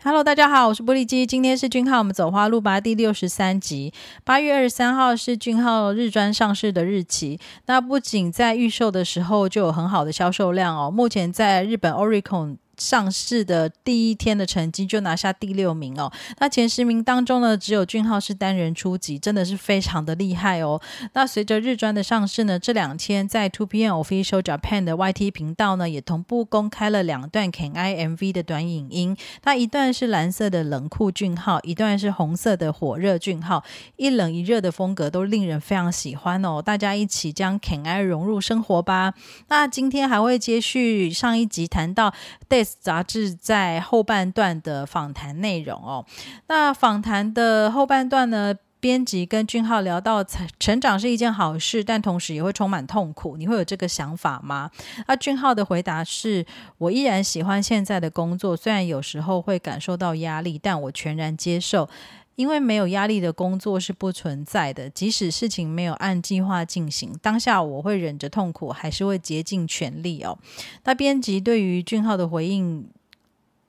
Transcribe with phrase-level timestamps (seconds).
[0.00, 1.26] Hello，大家好，我是玻璃基。
[1.26, 3.92] 今天是俊浩，我们走花路吧第六十三集。
[4.22, 7.40] 八月二十三号是俊浩日专上市的日期。
[7.66, 12.58] 那不仅在预售的时候就有很好的销售量哦，目前在日本 Oricon。
[12.78, 16.10] 上市的第一天的成绩就拿下第六名哦。
[16.38, 20.80] 那前十名当中呢，只有俊浩是单人出击，真的是非常的厉害哦。
[21.12, 29.16] 那随着日专的上市呢，这两天在 Two PM Official Japan 的 YT 频道呢，也同步公开了两段 Can I MV 的短影音。
[29.42, 33.64] 那一段是蓝色的冷酷俊浩，一段是红色的火热俊浩，
[33.96, 36.62] 一冷一热的风格都令人非常喜欢哦。
[36.62, 39.14] 大家一起将 Can I 融入生活吧。
[39.48, 42.14] 那今天还会接续上一集谈到
[42.48, 42.67] Days。
[42.80, 46.04] 杂志在后半段的访谈内容哦，
[46.48, 54.70] 那访谈的后半段呢，编辑跟俊浩聊到成成长是一件好事，但同时也会充满痛苦，你会有这个想法吗？
[55.06, 56.46] 那俊浩的回答是：
[56.78, 61.88] 我依然喜欢现在的工作，虽然有时候会感受到压力，但我全然接受。
[62.38, 70.38] 因为没有压力的工作是不存在的，即使事情没有按计划进行，当下我会忍着痛苦，还是会竭尽全力哦。
[70.84, 72.88] 那编辑对于俊浩的回应。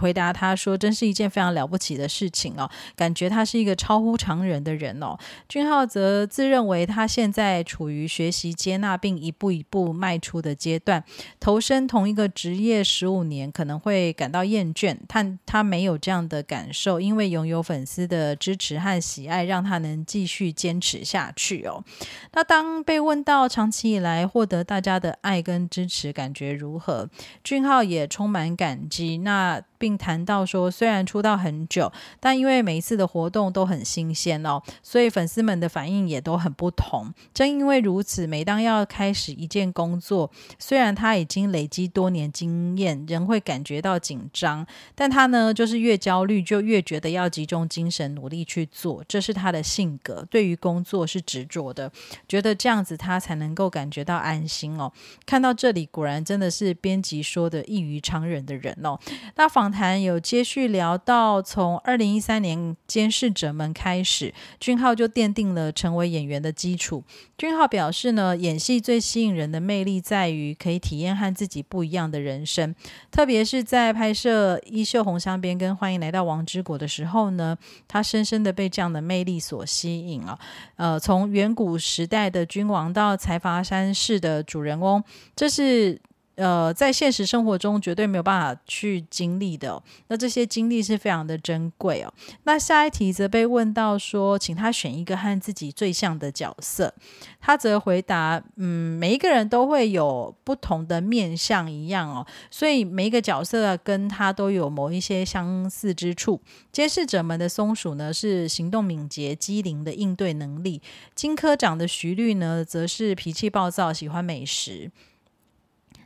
[0.00, 5.16] 回答他说：“真是一件非常了不起的事情哦，感觉他是一个超乎常人的人哦。”
[5.48, 11.02] 俊浩则自认为他现在处于学习、接纳并一步一步迈出的阶段。
[11.38, 21.84] 投身同一个职业十五年，可能会感到厌倦，但他没有这样的感受，因为拥有粉丝的支持和喜爱，让他能继续坚持下去哦。
[22.32, 27.08] 那当被问到长期以来获得大家的爱跟支持，感觉如何？
[27.44, 29.18] 俊浩也充满感激。
[29.18, 37.12] 那并谈到说，虽然出道很久，但因为每一次的活动都很新鲜哦，所以粉丝们的反应也都很不同。
[37.34, 44.64] 正因为如此，每当要开始一件工作，虽然他已经累积多年经验，仍会感觉到紧张。
[44.94, 50.24] 但他呢，就是越焦虑就越觉得要集中精神努力去做，这是他的性格。
[50.30, 51.90] 对于工作是执着的，
[52.28, 54.92] 觉得这样子他才能够感觉到安心哦。
[55.26, 58.96] 看到这里，果然真的是编辑说的异于常人的人哦。
[59.34, 59.71] 那访。
[59.72, 67.02] 谈有接续聊到，从二零一三年《监视者们》开始，俊浩就奠定了成为演员的基础。
[67.38, 72.74] 俊浩表示呢，演戏最吸引人的魅力在于可以体验和自己不一样的人生，
[73.10, 77.56] 特别是在拍摄《衣袖红香边》跟《欢迎来到王之国》的时候呢，
[77.88, 80.38] 他深深的被这样的魅力所吸引啊。
[80.76, 85.02] 呃，从远古时代的君王到财阀山市的主人翁，
[85.34, 86.00] 这是。
[86.36, 92.12] 呃，在现实生活中绝对没有办法去经历的，那这些经历是非常的珍贵哦。
[92.44, 96.94] 那下一题则被问到说，请他选一个和自己最像的角色，
[97.38, 106.40] 他则回答：嗯，每一个人都会有不同的面相一样哦，所以每一个角色跟他都有某一些相似之处。
[106.72, 110.80] 监视者们的松鼠呢，是行动敏捷、机灵的应对能力；
[111.14, 114.90] 金科长的徐律呢，则是脾气暴躁、喜欢美食。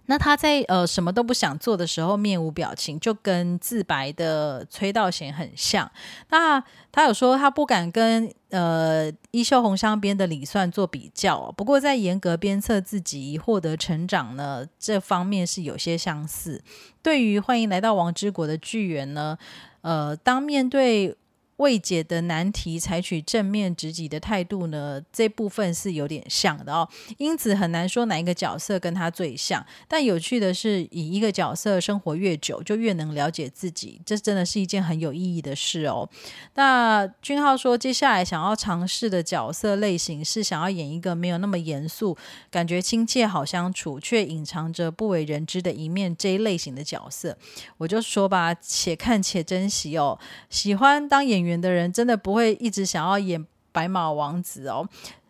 [0.06, 5.90] 那他在呃什么都不想做的时候面无表情，就跟自白的崔道贤很像。
[6.30, 16.62] 那他有说他不敢跟呃衣袖红香边的李算做比较，不过在严格鞭策自己获得成长呢这方面是有些相似。
[17.02, 19.36] 对于欢迎来到王之国的巨源呢，
[19.82, 21.16] 呃，当面对。
[21.56, 25.00] 未解的难题，采取正面直击的态度呢？
[25.10, 26.86] 这部分是有点像的哦，
[27.16, 29.64] 因此很难说哪一个角色跟他最像。
[29.88, 36.06] 但有趣的是，以一个角色生活越久，就越能了解自己，这真的是一件很有意义的事哦。
[36.56, 42.14] 那君浩说，接下来想要尝试的角色类型是想要演一个没有那么严肃、
[42.50, 47.38] 感觉亲切好相处，却隐藏着不为人知的一面这一类型的角色。
[47.78, 50.18] 我就说吧，且看且珍惜哦。
[50.50, 51.45] 喜欢当演员。
[51.46, 54.88] 演的人真的不会一直想要演白马王子哦，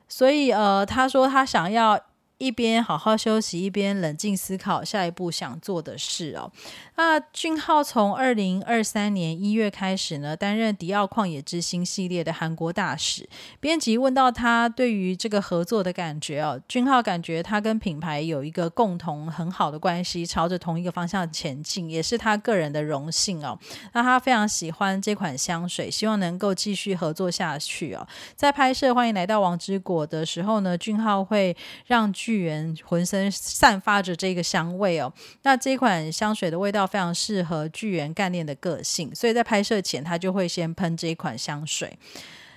[0.08, 2.00] 所以呃，他说他想要。
[2.38, 6.52] 一边好好休息，一边冷静思考下一步想做的事哦。
[6.96, 13.26] 那俊浩从二零二三年一月开始呢，担任迪奥旷野之心系列的韩国大使。
[13.58, 23.58] 编辑问到他对于这个合作的感觉哦，俊浩感觉他跟品牌有一个共同很好的关系，朝着同一个方向前进，也是他个人的荣幸哦。
[23.94, 28.06] 那他非常喜欢这款香水，希望能够继续合作下去哦。
[28.34, 31.56] 在拍摄《欢迎来到王之国》的时候呢，俊浩会
[31.86, 32.12] 让。
[32.26, 35.12] 巨源浑身散发着这个香味哦，
[35.44, 41.96] 那这款香水的味道非常适合巨源干练的个性，所以在拍摄前他就会先喷这一款香水。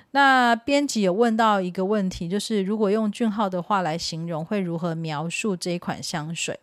[0.09, 6.59] 那编辑有问到一个问题，就是如果用俊浩的话来形容，会如何描述这一款香水？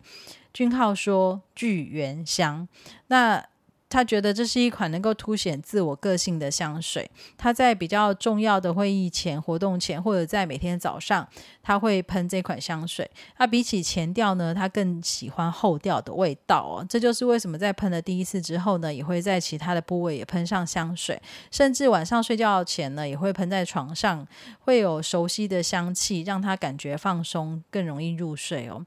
[0.51, 2.67] 俊浩说巨源香。
[3.07, 3.41] 那
[3.89, 7.09] 他觉得这是一款能够凸显自我个性的香水。
[7.37, 11.27] 他在比较重要的会议前、活动前，或者在每天早上，
[11.63, 13.09] 他会喷这款香水。
[13.37, 16.85] 他比起前调呢，他更喜欢后调的味道哦。
[16.89, 24.27] 这就是为什么在喷了第一次之后呢，也会在其他的部位也喷上香水，甚至晚上睡觉前呢，也会喷在床上，
[24.59, 28.85] 会有熟悉的香气，让他感觉放松，更容易入睡哦。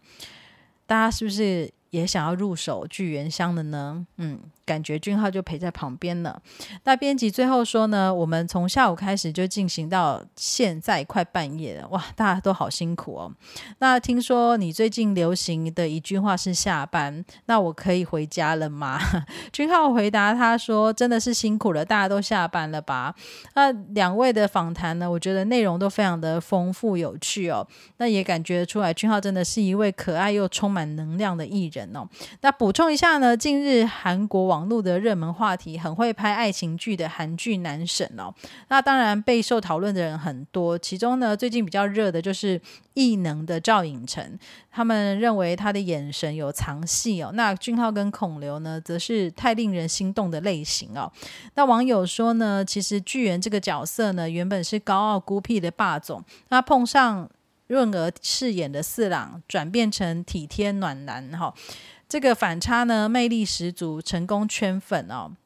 [0.87, 4.07] 大家是不是也想要入手聚源香的呢？
[4.19, 4.39] 嗯。
[4.71, 6.41] 感觉俊浩就陪在旁边了。
[6.85, 13.33] 那编辑最后说呢，我们从下午开始就进行到现在快半夜了，哇，大家都好辛苦哦。
[13.81, 19.01] 那听说你最近流行的一句话是下班，那我可以回家了吗？
[19.53, 23.13] 俊浩回答他说，真的是辛苦了，大家都下班了吧？
[23.55, 27.67] 那两位的访谈呢，我觉得内容都非常的丰富有趣哦。
[27.97, 32.07] 那也感觉出来，俊浩真的是一位可爱又充满能量的艺人哦。
[32.43, 38.31] 那补充一下呢，近日韩国网网络的热门话题，很会拍爱情剧的韩剧男神哦。
[38.69, 42.61] 那当然备受讨论的人很多，其中呢最近比较热的就是
[42.93, 44.39] 异能的赵寅成，
[44.71, 47.31] 他们认为他的眼神有藏戏哦。
[47.33, 51.11] 那俊浩跟孔刘呢，则是太令人心动的类型哦。
[51.55, 57.27] 那网友说呢，其实巨源这个角色呢，原本是高傲孤僻的霸总，那碰上
[57.69, 61.55] 润儿饰演的四郎，转变成体贴暖男哈。
[62.11, 65.37] 这个反差呢，魅力十足，成功圈粉哦。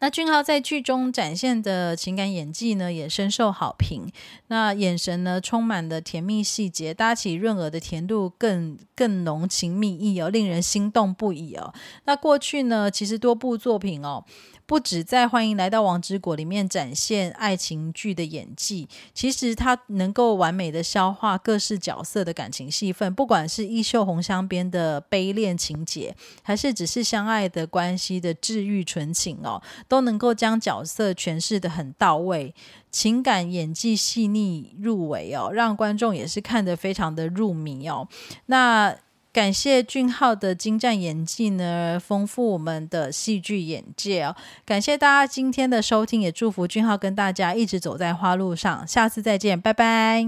[0.00, 4.10] 那俊浩在剧中展现的情感演技呢，也深受好评。
[4.48, 11.72] 那眼神呢，充满的甜蜜细节，搭起润儿的甜度，更更浓情蜜意哦，令人心动不已哦。
[12.04, 14.24] 那过去呢，其实多部作品哦。
[14.66, 26.14] 不止在《欢迎来到王之国》里面展现爱情剧的演技，其实他能够完美的消化各式角色的感情戏份，不管是衣袖红香边的悲恋情节，
[26.44, 29.60] 还是只是相爱的关系的治愈纯情哦，
[29.90, 32.54] 都能够将角色诠释的很到位，
[32.90, 38.08] 情感演技细腻入围哦，让观众也是看得非常的入迷哦。
[38.46, 38.96] 那。
[39.32, 44.34] 感谢俊浩的精湛演技呢，丰富我们的戏剧眼界哦。
[44.66, 48.84] 感谢大家今天的收听，也祝福俊浩跟大家一直走在花路上。
[48.88, 50.26] 下次再见，拜拜。